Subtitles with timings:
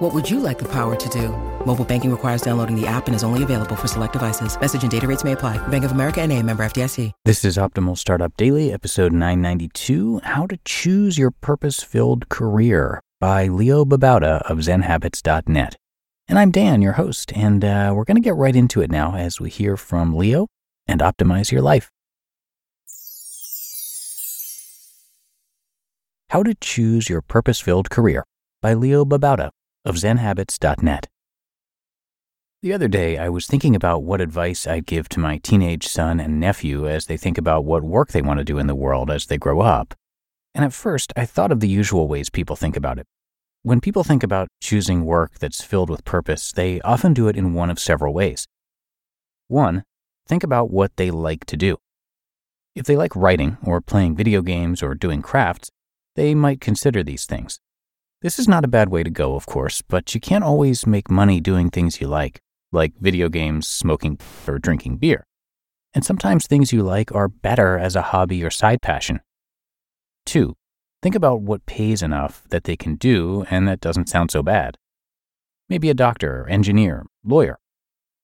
[0.00, 1.28] What would you like the power to do?
[1.66, 4.58] Mobile banking requires downloading the app and is only available for select devices.
[4.58, 5.58] Message and data rates may apply.
[5.68, 7.12] Bank of America and a member FDIC.
[7.26, 13.84] This is Optimal Startup Daily, episode 992, How to Choose Your Purpose-Filled Career by Leo
[13.84, 15.76] Babauta of zenhabits.net.
[16.28, 19.16] And I'm Dan, your host, and uh, we're going to get right into it now
[19.16, 20.46] as we hear from Leo
[20.86, 21.90] and optimize your life.
[26.30, 28.24] How to Choose Your Purpose Filled Career
[28.62, 29.50] by Leo Babauta
[29.84, 31.08] of zenhabits.net.
[32.62, 36.20] The other day, I was thinking about what advice I'd give to my teenage son
[36.20, 39.10] and nephew as they think about what work they want to do in the world
[39.10, 39.94] as they grow up.
[40.54, 43.06] And at first, I thought of the usual ways people think about it.
[43.62, 47.54] When people think about choosing work that's filled with purpose, they often do it in
[47.54, 48.46] one of several ways.
[49.48, 49.84] One,
[50.28, 51.78] think about what they like to do.
[52.74, 55.70] If they like writing or playing video games or doing crafts,
[56.14, 57.58] they might consider these things.
[58.22, 61.10] This is not a bad way to go, of course, but you can't always make
[61.10, 62.40] money doing things you like,
[62.70, 65.24] like video games, smoking, or drinking beer.
[65.94, 69.20] And sometimes things you like are better as a hobby or side passion.
[70.26, 70.54] Two,
[71.02, 74.76] Think about what pays enough that they can do and that doesn't sound so bad.
[75.68, 77.58] Maybe a doctor, engineer, lawyer.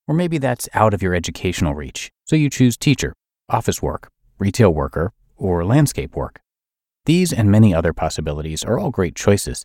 [0.06, 3.14] Or maybe that's out of your educational reach, so you choose teacher,
[3.48, 6.40] office work, retail worker, or landscape work.
[7.06, 9.64] These and many other possibilities are all great choices,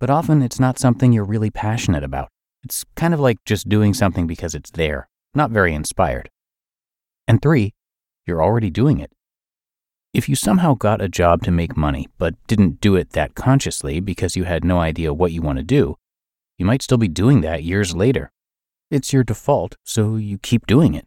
[0.00, 2.28] but often it's not something you're really passionate about.
[2.64, 6.30] It's kind of like just doing something because it's there, not very inspired.
[7.28, 7.74] And three,
[8.26, 9.12] you're already doing it.
[10.12, 14.00] If you somehow got a job to make money, but didn't do it that consciously
[14.00, 15.96] because you had no idea what you want to do,
[16.58, 18.32] you might still be doing that years later.
[18.90, 21.06] It's your default, so you keep doing it.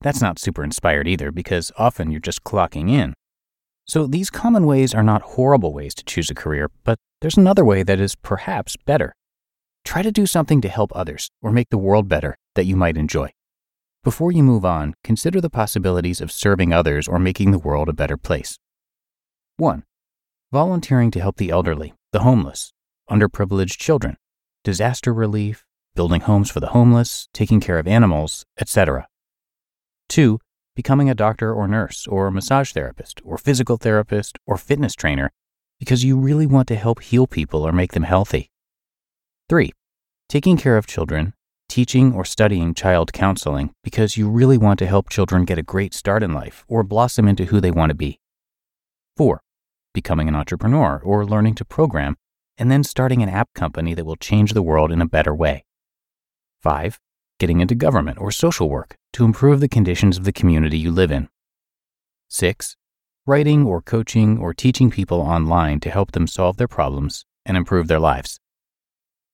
[0.00, 3.12] That's not super inspired either because often you're just clocking in.
[3.90, 7.64] So these common ways are not horrible ways to choose a career, but there's another
[7.64, 9.16] way that is perhaps better.
[9.84, 12.96] Try to do something to help others or make the world better that you might
[12.96, 13.30] enjoy.
[14.04, 17.92] Before you move on, consider the possibilities of serving others or making the world a
[17.92, 18.60] better place.
[19.56, 19.82] 1.
[20.52, 22.72] Volunteering to help the elderly, the homeless,
[23.10, 24.18] underprivileged children,
[24.62, 25.64] disaster relief,
[25.96, 29.08] building homes for the homeless, taking care of animals, etc.
[30.10, 30.38] 2.
[30.76, 35.30] Becoming a doctor or nurse or massage therapist or physical therapist or fitness trainer
[35.78, 38.50] because you really want to help heal people or make them healthy.
[39.48, 39.72] 3.
[40.28, 41.34] Taking care of children
[41.70, 45.94] teaching or studying child counseling because you really want to help children get a great
[45.94, 48.18] start in life or blossom into who they want to be.
[49.16, 49.40] 4.
[49.94, 52.16] Becoming an entrepreneur or learning to program
[52.58, 55.64] and then starting an app company that will change the world in a better way.
[56.60, 56.98] 5.
[57.38, 61.10] Getting into government or social work to improve the conditions of the community you live
[61.10, 61.28] in.
[62.28, 62.76] 6.
[63.26, 67.88] Writing or coaching or teaching people online to help them solve their problems and improve
[67.88, 68.38] their lives.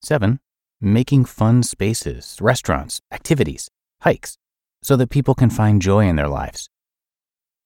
[0.02, 0.40] 7
[0.80, 3.70] making fun spaces, restaurants, activities,
[4.02, 4.36] hikes,
[4.82, 6.68] so that people can find joy in their lives.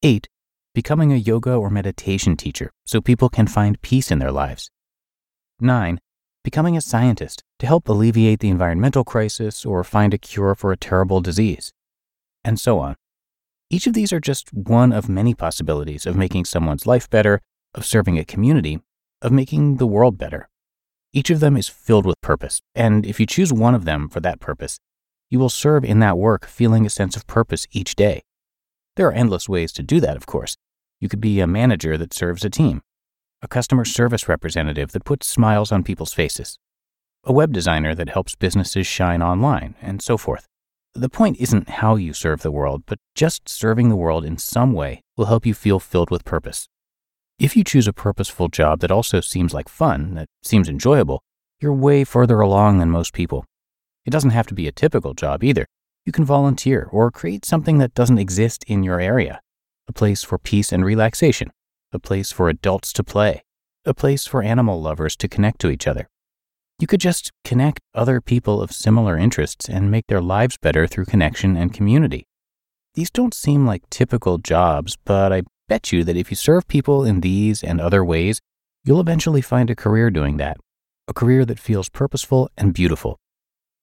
[0.02, 0.28] 8.
[0.74, 4.70] Becoming a yoga or meditation teacher so people can find peace in their lives.
[5.60, 6.00] 9.
[6.44, 10.76] Becoming a scientist to help alleviate the environmental crisis or find a cure for a
[10.76, 11.72] terrible disease.
[12.44, 12.96] And so on.
[13.68, 17.40] Each of these are just one of many possibilities of making someone's life better,
[17.74, 18.80] of serving a community,
[19.22, 20.48] of making the world better.
[21.12, 24.20] Each of them is filled with purpose, and if you choose one of them for
[24.20, 24.78] that purpose,
[25.28, 28.22] you will serve in that work feeling a sense of purpose each day.
[28.96, 30.56] There are endless ways to do that, of course.
[31.00, 32.82] You could be a manager that serves a team,
[33.40, 36.58] a customer service representative that puts smiles on people's faces,
[37.24, 40.46] a web designer that helps businesses shine online, and so forth.
[40.94, 44.72] The point isn't how you serve the world, but just serving the world in some
[44.72, 46.68] way will help you feel filled with purpose.
[47.38, 51.22] If you choose a purposeful job that also seems like fun, that seems enjoyable,
[51.60, 53.44] you're way further along than most people.
[54.04, 55.66] It doesn't have to be a typical job either.
[56.04, 59.40] You can volunteer or create something that doesn't exist in your area
[59.88, 61.50] a place for peace and relaxation,
[61.92, 63.42] a place for adults to play,
[63.84, 66.08] a place for animal lovers to connect to each other.
[66.80, 71.04] You could just connect other people of similar interests and make their lives better through
[71.04, 72.26] connection and community.
[72.94, 77.04] These don't seem like typical jobs, but I bet you that if you serve people
[77.04, 78.40] in these and other ways,
[78.82, 80.56] you'll eventually find a career doing that,
[81.06, 83.18] a career that feels purposeful and beautiful.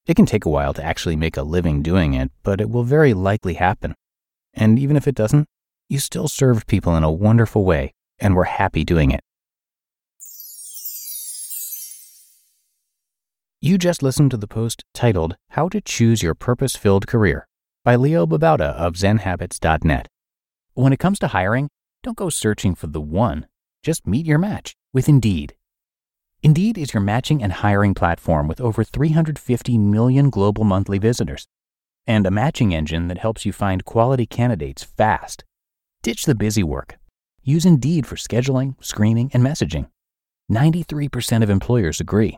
[0.08, 2.84] It can take a while to actually make a living doing it, but it will
[2.84, 3.94] very likely happen.
[4.56, 5.46] And even if it doesn't,
[5.88, 9.22] you still served people in a wonderful way and were happy doing it.
[13.60, 17.48] You just listened to the post titled How to Choose Your Purpose Filled Career
[17.84, 20.08] by Leo Babauta of ZenHabits.net.
[20.76, 21.70] When it comes to hiring,
[22.04, 23.48] don't go searching for the one,
[23.82, 25.56] just meet your match with Indeed.
[26.44, 31.48] Indeed is your matching and hiring platform with over 350 million global monthly visitors
[32.06, 35.44] and a matching engine that helps you find quality candidates fast.
[36.04, 37.00] Ditch the busy work.
[37.42, 39.88] Use Indeed for scheduling, screening, and messaging.
[40.52, 42.38] 93% of employers agree.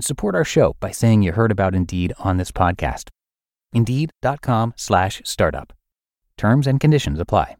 [0.00, 3.10] and support our show by saying you heard about Indeed on this podcast.
[3.74, 5.74] Indeed.com slash startup.
[6.38, 7.56] Terms and conditions apply.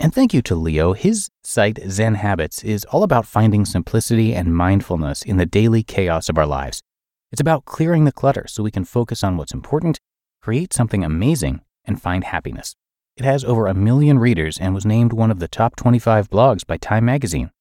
[0.00, 0.94] And thank you to Leo.
[0.94, 6.28] His site, Zen Habits, is all about finding simplicity and mindfulness in the daily chaos
[6.28, 6.82] of our lives.
[7.30, 10.00] It's about clearing the clutter so we can focus on what's important,
[10.42, 12.74] create something amazing, and find happiness.
[13.16, 16.66] It has over a million readers and was named one of the top 25 blogs
[16.66, 17.52] by Time Magazine.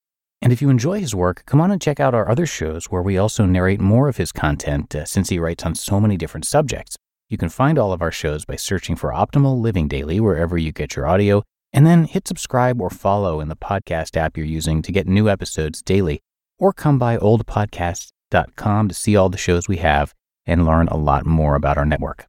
[0.42, 3.02] And if you enjoy his work, come on and check out our other shows where
[3.02, 6.46] we also narrate more of his content uh, since he writes on so many different
[6.46, 6.96] subjects.
[7.30, 10.72] You can find all of our shows by searching for Optimal Living Daily wherever you
[10.72, 11.44] get your audio,
[11.74, 15.28] and then hit subscribe or follow in the podcast app you're using to get new
[15.28, 16.22] episodes daily,
[16.60, 20.14] or come by oldpodcasts.com to see all the shows we have
[20.46, 22.28] and learn a lot more about our network.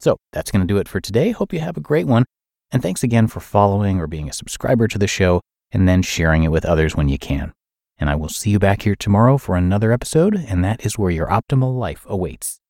[0.00, 1.32] So that's going to do it for today.
[1.32, 2.24] Hope you have a great one.
[2.70, 5.40] And thanks again for following or being a subscriber to the show
[5.74, 7.52] and then sharing it with others when you can.
[7.98, 11.10] And I will see you back here tomorrow for another episode, and that is where
[11.10, 12.60] your optimal life awaits.